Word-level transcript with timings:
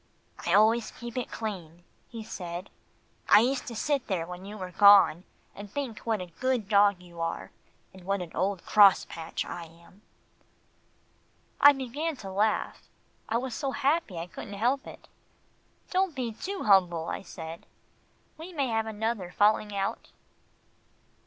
"I 0.47 0.55
always 0.55 0.89
keep 0.89 1.15
it 1.15 1.29
clean," 1.29 1.83
he 2.09 2.23
said. 2.23 2.71
"I 3.29 3.41
used 3.41 3.67
to 3.67 3.75
sit 3.75 4.07
there 4.07 4.25
when 4.25 4.45
you 4.45 4.57
were 4.57 4.71
gone 4.71 5.25
and 5.53 5.69
think 5.71 5.99
what 5.99 6.21
a 6.21 6.33
good 6.39 6.67
dog 6.67 7.03
you 7.03 7.21
are, 7.21 7.51
and 7.93 8.03
what 8.03 8.23
an 8.23 8.31
old 8.35 8.65
crosspatch 8.65 9.45
I 9.45 9.65
am." 9.65 10.01
I 11.59 11.71
began 11.73 12.15
to 12.15 12.31
laugh. 12.31 12.81
I 13.29 13.37
was 13.37 13.53
so 13.53 13.73
happy 13.73 14.17
I 14.17 14.25
couldn't 14.25 14.53
help 14.55 14.87
it. 14.87 15.07
"Don't 15.91 16.15
be 16.15 16.31
too 16.33 16.63
humble," 16.63 17.07
I 17.07 17.21
said, 17.21 17.67
"we 18.39 18.51
may 18.53 18.69
have 18.69 18.87
another 18.87 19.29
falling 19.29 19.71
out." 19.75 20.09